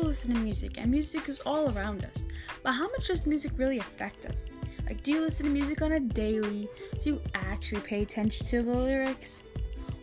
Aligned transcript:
people 0.00 0.08
listen 0.08 0.34
to 0.34 0.40
music, 0.40 0.78
and 0.78 0.90
music 0.90 1.28
is 1.28 1.40
all 1.40 1.76
around 1.76 2.06
us. 2.06 2.24
But 2.62 2.72
how 2.72 2.88
much 2.88 3.08
does 3.08 3.26
music 3.26 3.52
really 3.56 3.78
affect 3.78 4.24
us? 4.24 4.50
Like, 4.86 5.02
do 5.02 5.12
you 5.12 5.20
listen 5.20 5.44
to 5.44 5.52
music 5.52 5.82
on 5.82 5.92
a 5.92 6.00
daily? 6.00 6.68
Do 7.02 7.10
you 7.10 7.22
actually 7.34 7.82
pay 7.82 8.00
attention 8.00 8.46
to 8.46 8.62
the 8.62 8.72
lyrics? 8.72 9.42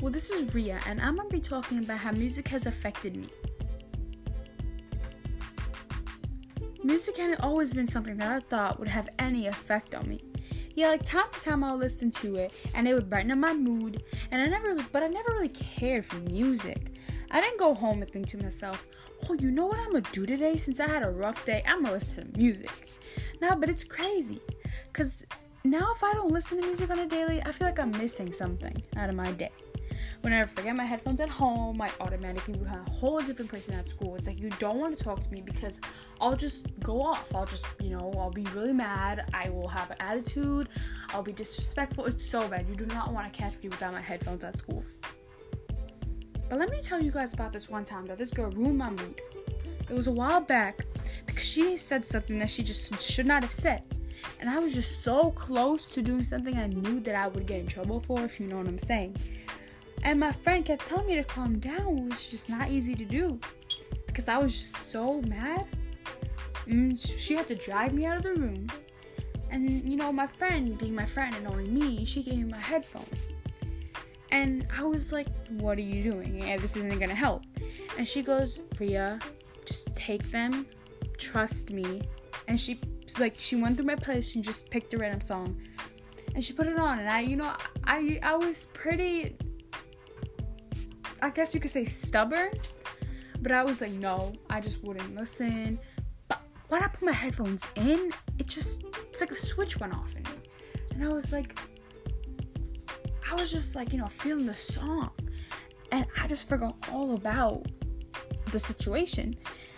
Well, 0.00 0.10
this 0.10 0.30
is 0.32 0.52
Ria, 0.52 0.80
and 0.86 1.00
I'm 1.00 1.16
gonna 1.16 1.28
be 1.28 1.40
talking 1.40 1.78
about 1.78 1.98
how 1.98 2.10
music 2.10 2.48
has 2.48 2.66
affected 2.66 3.16
me. 3.16 3.28
Music 6.82 7.16
hadn't 7.16 7.40
always 7.40 7.72
been 7.72 7.86
something 7.86 8.16
that 8.16 8.32
I 8.32 8.40
thought 8.40 8.80
would 8.80 8.88
have 8.88 9.08
any 9.20 9.46
effect 9.46 9.94
on 9.94 10.08
me. 10.08 10.24
Yeah, 10.74 10.88
like 10.88 11.04
time 11.04 11.30
to 11.32 11.40
time 11.40 11.62
I'll 11.62 11.76
listen 11.76 12.10
to 12.10 12.34
it 12.34 12.52
and 12.74 12.88
it 12.88 12.94
would 12.94 13.08
brighten 13.08 13.30
up 13.30 13.38
my 13.38 13.54
mood. 13.54 14.02
And 14.32 14.42
I 14.42 14.46
never 14.46 14.74
but 14.92 15.04
I 15.04 15.06
never 15.06 15.32
really 15.32 15.48
cared 15.50 16.04
for 16.04 16.16
music. 16.16 16.90
I 17.30 17.40
didn't 17.40 17.58
go 17.58 17.74
home 17.74 18.02
and 18.02 18.10
think 18.10 18.26
to 18.28 18.42
myself, 18.42 18.84
oh, 19.28 19.34
you 19.34 19.50
know 19.50 19.66
what 19.66 19.78
I'm 19.78 19.92
gonna 19.92 20.04
do 20.12 20.26
today 20.26 20.56
since 20.56 20.80
I 20.80 20.86
had 20.86 21.02
a 21.02 21.10
rough 21.10 21.44
day? 21.44 21.62
I'm 21.66 21.82
gonna 21.82 21.94
listen 21.94 22.32
to 22.32 22.38
music. 22.38 22.70
Now, 23.40 23.54
but 23.54 23.68
it's 23.68 23.84
crazy. 23.84 24.40
Cause 24.92 25.24
now 25.64 25.86
if 25.94 26.04
I 26.04 26.12
don't 26.12 26.30
listen 26.30 26.60
to 26.60 26.66
music 26.66 26.90
on 26.90 26.98
a 26.98 27.06
daily, 27.06 27.42
I 27.44 27.52
feel 27.52 27.66
like 27.66 27.78
I'm 27.78 27.90
missing 27.92 28.32
something 28.32 28.82
out 28.96 29.08
of 29.08 29.14
my 29.14 29.32
day. 29.32 29.50
Whenever 30.20 30.50
I 30.50 30.54
forget 30.54 30.76
my 30.76 30.84
headphones 30.84 31.20
at 31.20 31.28
home, 31.28 31.80
I 31.82 31.90
automatically 32.00 32.54
become 32.54 32.82
a 32.86 32.90
whole 32.90 33.20
different 33.20 33.50
person 33.50 33.74
at 33.74 33.86
school. 33.86 34.16
It's 34.16 34.26
like 34.26 34.40
you 34.40 34.48
don't 34.58 34.78
want 34.78 34.96
to 34.96 35.04
talk 35.04 35.22
to 35.22 35.30
me 35.30 35.42
because 35.42 35.80
I'll 36.20 36.36
just 36.36 36.66
go 36.80 37.02
off. 37.02 37.34
I'll 37.34 37.44
just, 37.44 37.66
you 37.80 37.90
know, 37.90 38.12
I'll 38.16 38.30
be 38.30 38.44
really 38.54 38.72
mad. 38.72 39.28
I 39.34 39.50
will 39.50 39.68
have 39.68 39.90
an 39.90 39.98
attitude. 40.00 40.70
I'll 41.10 41.22
be 41.22 41.32
disrespectful. 41.32 42.06
It's 42.06 42.26
so 42.26 42.48
bad. 42.48 42.66
You 42.68 42.74
do 42.74 42.86
not 42.86 43.12
want 43.12 43.30
to 43.30 43.38
catch 43.38 43.52
me 43.62 43.68
without 43.68 43.92
my 43.92 44.00
headphones 44.00 44.42
at 44.44 44.56
school. 44.56 44.82
But 46.48 46.58
let 46.58 46.70
me 46.70 46.80
tell 46.82 47.02
you 47.02 47.10
guys 47.10 47.34
about 47.34 47.52
this 47.52 47.68
one 47.68 47.84
time 47.84 48.06
that 48.06 48.18
this 48.18 48.30
girl 48.30 48.50
ruined 48.50 48.78
my 48.78 48.90
mood. 48.90 49.20
It 49.88 49.92
was 49.94 50.06
a 50.06 50.12
while 50.12 50.40
back 50.40 50.84
because 51.26 51.44
she 51.44 51.76
said 51.76 52.06
something 52.06 52.38
that 52.38 52.50
she 52.50 52.62
just 52.62 53.00
should 53.00 53.26
not 53.26 53.42
have 53.42 53.52
said. 53.52 53.82
And 54.40 54.48
I 54.48 54.58
was 54.58 54.74
just 54.74 55.02
so 55.02 55.30
close 55.30 55.86
to 55.86 56.02
doing 56.02 56.24
something 56.24 56.56
I 56.56 56.66
knew 56.66 57.00
that 57.00 57.14
I 57.14 57.28
would 57.28 57.46
get 57.46 57.60
in 57.60 57.66
trouble 57.66 58.00
for, 58.00 58.20
if 58.20 58.40
you 58.40 58.46
know 58.46 58.58
what 58.58 58.68
I'm 58.68 58.78
saying. 58.78 59.16
And 60.02 60.20
my 60.20 60.32
friend 60.32 60.64
kept 60.64 60.86
telling 60.86 61.06
me 61.06 61.16
to 61.16 61.24
calm 61.24 61.58
down, 61.58 62.04
which 62.04 62.14
was 62.14 62.30
just 62.30 62.48
not 62.48 62.70
easy 62.70 62.94
to 62.94 63.04
do 63.04 63.38
because 64.06 64.28
I 64.28 64.38
was 64.38 64.56
just 64.56 64.76
so 64.90 65.22
mad. 65.22 65.66
Mm, 66.66 66.90
and 66.90 66.98
she 66.98 67.34
had 67.34 67.48
to 67.48 67.54
drag 67.54 67.92
me 67.92 68.06
out 68.06 68.18
of 68.18 68.22
the 68.22 68.34
room. 68.34 68.68
And 69.50 69.82
you 69.84 69.96
know, 69.96 70.12
my 70.12 70.26
friend, 70.26 70.76
being 70.78 70.94
my 70.94 71.06
friend 71.06 71.34
and 71.34 71.44
knowing 71.44 71.72
me, 71.72 72.04
she 72.04 72.22
gave 72.22 72.36
me 72.36 72.44
my 72.44 72.60
headphones. 72.60 73.08
And 74.34 74.66
I 74.76 74.82
was 74.82 75.12
like, 75.12 75.28
What 75.60 75.78
are 75.78 75.88
you 75.92 76.02
doing? 76.02 76.40
Yeah, 76.40 76.56
this 76.56 76.76
isn't 76.76 76.98
gonna 76.98 77.14
help. 77.14 77.44
And 77.96 78.06
she 78.06 78.20
goes, 78.20 78.60
Ria, 78.80 79.20
just 79.64 79.94
take 79.94 80.28
them, 80.32 80.66
trust 81.18 81.70
me. 81.70 82.02
And 82.48 82.58
she 82.58 82.80
like 83.20 83.36
she 83.38 83.54
went 83.54 83.76
through 83.76 83.86
my 83.86 83.94
playlist 83.94 84.34
and 84.34 84.42
just 84.42 84.68
picked 84.70 84.92
a 84.92 84.98
random 84.98 85.20
song. 85.20 85.62
And 86.34 86.44
she 86.44 86.52
put 86.52 86.66
it 86.66 86.76
on 86.76 86.98
and 86.98 87.08
I 87.08 87.20
you 87.20 87.36
know 87.36 87.54
I 87.84 88.18
I 88.24 88.34
was 88.34 88.66
pretty 88.72 89.36
I 91.22 91.30
guess 91.30 91.54
you 91.54 91.60
could 91.60 91.70
say 91.70 91.84
stubborn, 91.84 92.50
but 93.40 93.52
I 93.52 93.62
was 93.62 93.80
like, 93.80 93.92
no, 93.92 94.32
I 94.50 94.60
just 94.60 94.82
wouldn't 94.82 95.14
listen. 95.14 95.78
But 96.26 96.40
when 96.68 96.82
I 96.82 96.88
put 96.88 97.02
my 97.02 97.12
headphones 97.12 97.66
in, 97.76 98.12
it 98.38 98.46
just, 98.46 98.82
it's 99.08 99.22
like 99.22 99.30
a 99.30 99.38
switch 99.38 99.78
went 99.78 99.94
off 99.94 100.14
in 100.16 100.22
me. 100.24 100.38
And 100.90 101.04
I 101.04 101.08
was 101.08 101.32
like, 101.32 101.58
I 103.30 103.34
was 103.34 103.50
just 103.50 103.74
like, 103.74 103.92
you 103.92 103.98
know, 103.98 104.06
feeling 104.06 104.46
the 104.46 104.54
song. 104.54 105.10
And 105.92 106.06
I 106.20 106.26
just 106.26 106.48
forgot 106.48 106.76
all 106.92 107.14
about 107.14 107.66
the 108.50 108.58
situation. 108.58 109.36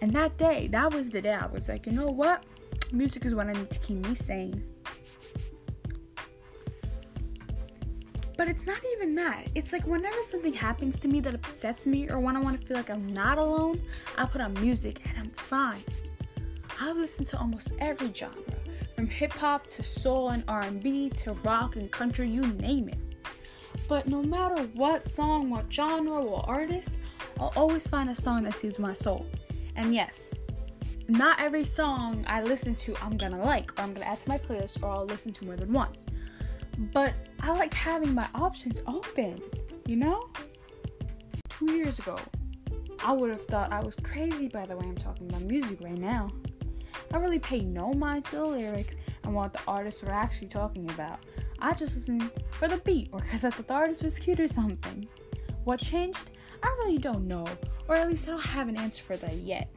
And 0.00 0.12
that 0.12 0.36
day, 0.38 0.68
that 0.68 0.92
was 0.92 1.10
the 1.10 1.20
day 1.20 1.34
I 1.34 1.46
was 1.46 1.68
like, 1.68 1.86
you 1.86 1.92
know 1.92 2.06
what? 2.06 2.44
Music 2.92 3.24
is 3.24 3.34
what 3.34 3.46
I 3.46 3.52
need 3.52 3.70
to 3.70 3.78
keep 3.80 4.06
me 4.06 4.14
sane. 4.14 4.64
But 8.36 8.48
it's 8.48 8.66
not 8.66 8.78
even 8.94 9.16
that. 9.16 9.48
It's 9.56 9.72
like 9.72 9.84
whenever 9.84 10.22
something 10.22 10.52
happens 10.52 11.00
to 11.00 11.08
me 11.08 11.20
that 11.20 11.34
upsets 11.34 11.86
me 11.86 12.08
or 12.08 12.20
when 12.20 12.36
I 12.36 12.40
want 12.40 12.60
to 12.60 12.66
feel 12.66 12.76
like 12.76 12.88
I'm 12.88 13.06
not 13.08 13.36
alone, 13.36 13.80
I 14.16 14.26
put 14.26 14.40
on 14.40 14.54
music 14.54 15.02
and 15.06 15.18
I'm 15.18 15.30
fine. 15.30 15.82
I 16.80 16.92
listen 16.92 17.24
to 17.26 17.38
almost 17.38 17.72
every 17.80 18.12
genre, 18.14 18.40
from 18.94 19.08
hip 19.08 19.32
hop 19.32 19.66
to 19.70 19.82
soul 19.82 20.28
and 20.28 20.44
R&B 20.46 21.10
to 21.10 21.32
rock 21.32 21.74
and 21.74 21.90
country, 21.90 22.30
you 22.30 22.42
name 22.42 22.88
it. 22.88 23.07
But 23.88 24.06
no 24.06 24.22
matter 24.22 24.62
what 24.74 25.08
song, 25.08 25.50
what 25.50 25.72
genre, 25.72 26.20
what 26.20 26.46
artist, 26.48 26.98
I'll 27.40 27.52
always 27.56 27.86
find 27.86 28.10
a 28.10 28.14
song 28.14 28.44
that 28.44 28.56
suits 28.56 28.78
my 28.78 28.92
soul. 28.92 29.26
And 29.76 29.94
yes, 29.94 30.34
not 31.08 31.40
every 31.40 31.64
song 31.64 32.24
I 32.26 32.42
listen 32.42 32.74
to 32.76 32.94
I'm 33.02 33.16
gonna 33.16 33.42
like, 33.42 33.78
or 33.78 33.82
I'm 33.82 33.94
gonna 33.94 34.06
add 34.06 34.20
to 34.20 34.28
my 34.28 34.38
playlist, 34.38 34.82
or 34.82 34.90
I'll 34.90 35.06
listen 35.06 35.32
to 35.34 35.44
more 35.46 35.56
than 35.56 35.72
once. 35.72 36.04
But 36.92 37.14
I 37.40 37.50
like 37.52 37.72
having 37.72 38.14
my 38.14 38.28
options 38.34 38.82
open, 38.86 39.40
you 39.86 39.96
know? 39.96 40.28
Two 41.48 41.72
years 41.72 41.98
ago, 41.98 42.18
I 43.02 43.12
would 43.12 43.30
have 43.30 43.44
thought 43.46 43.72
I 43.72 43.80
was 43.80 43.94
crazy 44.02 44.48
by 44.48 44.66
the 44.66 44.76
way 44.76 44.86
I'm 44.86 44.96
talking 44.96 45.28
about 45.28 45.42
music 45.42 45.80
right 45.80 45.98
now. 45.98 46.28
I 47.12 47.16
really 47.16 47.38
pay 47.38 47.60
no 47.60 47.92
mind 47.94 48.26
to 48.26 48.36
the 48.36 48.44
lyrics 48.44 48.96
and 49.28 49.36
what 49.36 49.52
the 49.52 49.60
artists 49.68 50.02
were 50.02 50.10
actually 50.10 50.48
talking 50.48 50.90
about. 50.90 51.18
I 51.60 51.74
just 51.74 51.94
listened 51.94 52.30
for 52.50 52.66
the 52.66 52.78
beat 52.78 53.10
or 53.12 53.20
because 53.20 53.44
I 53.44 53.50
thought 53.50 53.68
the 53.68 53.74
artist 53.74 54.02
was 54.02 54.18
cute 54.18 54.40
or 54.40 54.48
something. 54.48 55.06
What 55.64 55.80
changed? 55.80 56.30
I 56.62 56.68
really 56.78 56.98
don't 56.98 57.28
know, 57.28 57.46
or 57.88 57.94
at 57.94 58.08
least 58.08 58.26
I 58.26 58.32
don't 58.32 58.40
have 58.40 58.68
an 58.68 58.76
answer 58.76 59.02
for 59.02 59.16
that 59.18 59.34
yet. 59.34 59.68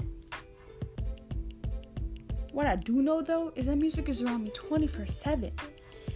What 2.53 2.65
I 2.65 2.77
do 2.77 3.01
know 3.01 3.21
though 3.21 3.51
is 3.55 3.65
that 3.65 3.75
music 3.75 4.07
is 4.09 4.21
around 4.21 4.45
me 4.45 4.51
24 4.51 5.05
7. 5.05 5.51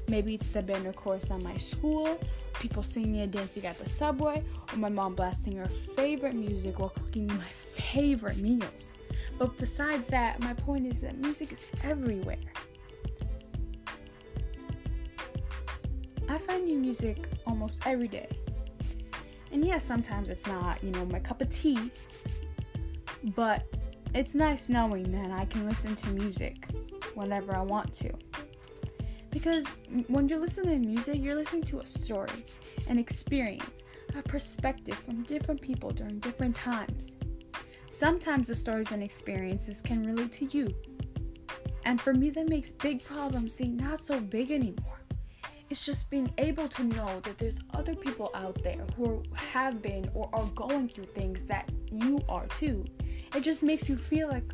Maybe 0.08 0.36
it's 0.36 0.48
the 0.48 0.62
banner 0.62 0.94
chorus 0.94 1.30
at 1.30 1.42
my 1.44 1.58
school, 1.58 2.20
people 2.54 2.84
singing 2.84 3.22
and 3.22 3.32
dancing 3.32 3.66
at 3.66 3.78
the 3.78 3.90
subway, 3.90 4.44
or 4.72 4.78
my 4.78 4.90
mom 4.90 5.16
blasting 5.16 5.58
her 5.58 5.66
favorite 5.66 6.36
music 6.36 6.80
while 6.80 6.90
cooking 6.90 7.28
my 7.28 7.50
favorite 7.74 8.38
meals. 8.38 8.94
But 9.38 9.58
besides 9.58 10.08
that, 10.08 10.40
my 10.40 10.54
point 10.54 10.88
is 10.88 11.02
that 11.02 11.18
music 11.18 11.52
is 11.52 11.66
everywhere. 11.84 12.38
I 16.28 16.38
find 16.38 16.66
new 16.66 16.78
music 16.78 17.28
almost 17.46 17.86
every 17.86 18.08
day. 18.08 18.28
And 19.52 19.64
yes, 19.64 19.86
sometimes 19.86 20.30
it's 20.30 20.48
not, 20.48 20.84
you 20.84 20.92
know, 20.92 21.06
my 21.06 21.20
cup 21.20 21.42
of 21.42 21.50
tea, 21.50 21.92
but 23.36 23.64
it's 24.14 24.36
nice 24.36 24.70
knowing 24.70 25.12
that 25.12 25.32
I 25.32 25.46
can 25.46 25.68
listen 25.68 25.96
to 25.96 26.10
music 26.10 26.68
whenever 27.14 27.56
I 27.56 27.62
want 27.62 27.94
to. 27.96 28.12
Because 29.30 29.68
when 30.08 30.30
you're 30.30 30.40
listening 30.40 30.82
to 30.82 30.88
music, 30.88 31.22
you're 31.22 31.36
listening 31.36 31.64
to 31.64 31.80
a 31.80 31.86
story, 31.86 32.46
an 32.90 32.98
experience, 32.98 33.84
a 34.18 34.22
perspective 34.22 34.96
from 34.96 35.24
different 35.24 35.62
people 35.62 35.92
during 35.92 36.20
different 36.20 36.56
times. 36.56 37.18
Sometimes 37.90 38.48
the 38.48 38.56
stories 38.56 38.92
and 38.92 39.04
experiences 39.04 39.82
can 39.82 40.04
relate 40.04 40.32
to 40.34 40.46
you. 40.46 40.74
And 41.86 42.00
for 42.00 42.14
me, 42.14 42.30
that 42.32 42.50
makes 42.50 42.72
big 42.72 43.04
problems 43.04 43.54
seem 43.54 43.78
not 43.78 44.00
so 44.00 44.20
big 44.20 44.52
anymore. 44.52 44.95
It's 45.76 45.86
just 45.86 46.10
being 46.10 46.32
able 46.38 46.70
to 46.70 46.86
know 46.86 47.20
that 47.20 47.38
there's 47.38 47.58
other 47.74 47.96
people 47.96 48.32
out 48.34 48.64
there 48.64 48.86
who 48.96 49.22
have 49.34 49.82
been 49.82 50.10
or 50.14 50.30
are 50.32 50.46
going 50.56 50.88
through 50.88 51.04
things 51.04 51.44
that 51.48 51.70
you 51.92 52.22
are 52.30 52.48
too. 52.48 52.86
It 53.36 53.42
just 53.42 53.62
makes 53.62 53.90
you 53.90 53.98
feel 53.98 54.30
like 54.30 54.54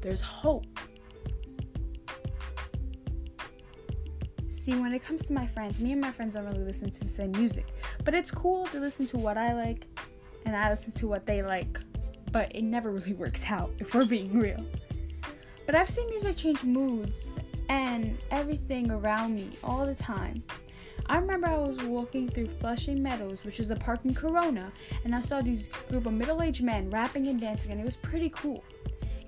there's 0.00 0.22
hope. 0.22 0.64
See, 4.48 4.74
when 4.76 4.94
it 4.94 5.02
comes 5.02 5.26
to 5.26 5.34
my 5.34 5.46
friends, 5.46 5.78
me 5.78 5.92
and 5.92 6.00
my 6.00 6.10
friends 6.10 6.32
don't 6.32 6.46
really 6.46 6.64
listen 6.64 6.90
to 6.90 7.00
the 7.00 7.10
same 7.10 7.32
music. 7.32 7.74
But 8.02 8.14
it's 8.14 8.30
cool 8.30 8.66
to 8.68 8.80
listen 8.80 9.06
to 9.08 9.18
what 9.18 9.36
I 9.36 9.52
like 9.52 9.86
and 10.46 10.56
I 10.56 10.70
listen 10.70 10.94
to 10.94 11.06
what 11.06 11.26
they 11.26 11.42
like. 11.42 11.78
But 12.32 12.56
it 12.56 12.62
never 12.62 12.90
really 12.92 13.12
works 13.12 13.44
out 13.50 13.72
if 13.78 13.94
we're 13.94 14.06
being 14.06 14.38
real. 14.38 14.64
But 15.66 15.74
I've 15.74 15.90
seen 15.90 16.08
music 16.08 16.38
change 16.38 16.64
moods 16.64 17.36
and 17.96 18.18
everything 18.30 18.90
around 18.90 19.34
me 19.34 19.48
all 19.64 19.86
the 19.86 19.94
time. 19.94 20.42
I 21.06 21.16
remember 21.16 21.46
I 21.46 21.56
was 21.56 21.82
walking 21.84 22.28
through 22.28 22.48
Flushing 22.60 23.02
Meadows, 23.02 23.44
which 23.44 23.58
is 23.58 23.70
a 23.70 23.76
park 23.76 24.00
in 24.04 24.12
Corona, 24.12 24.70
and 25.04 25.14
I 25.14 25.20
saw 25.22 25.40
these 25.40 25.68
group 25.88 26.06
of 26.06 26.12
middle-aged 26.12 26.62
men 26.62 26.90
rapping 26.90 27.28
and 27.28 27.40
dancing, 27.40 27.70
and 27.70 27.80
it 27.80 27.84
was 27.84 27.96
pretty 27.96 28.28
cool. 28.30 28.62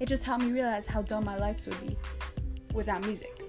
It 0.00 0.06
just 0.06 0.24
helped 0.24 0.44
me 0.44 0.52
realize 0.52 0.86
how 0.86 1.02
dumb 1.02 1.24
my 1.24 1.38
life 1.38 1.66
would 1.66 1.80
be 1.86 1.96
without 2.74 3.04
music. 3.06 3.42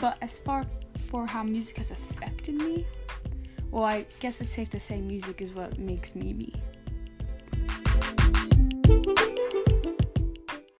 But 0.00 0.16
as 0.22 0.38
far 0.38 0.64
for 1.08 1.26
how 1.26 1.42
music 1.42 1.78
has 1.78 1.90
affected 1.90 2.54
me, 2.54 2.86
well, 3.70 3.84
I 3.84 4.06
guess 4.20 4.40
it's 4.40 4.52
safe 4.52 4.70
to 4.70 4.80
say 4.80 5.00
music 5.00 5.40
is 5.40 5.52
what 5.52 5.78
makes 5.78 6.14
me 6.14 6.32
me. 6.32 6.52